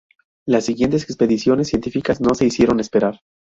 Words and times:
Las 0.47 0.65
siguientes 0.65 1.03
expediciones 1.03 1.67
científicas 1.67 2.21
no 2.21 2.33
se 2.33 2.47
hicieron 2.47 2.79
esperar. 2.79 3.19